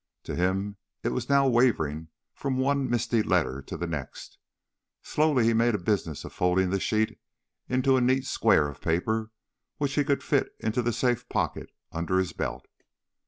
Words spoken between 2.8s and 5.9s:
misty letter to the next. Slowly he made a